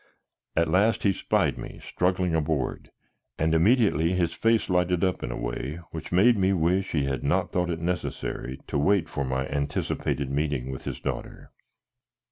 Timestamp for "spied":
1.13-1.59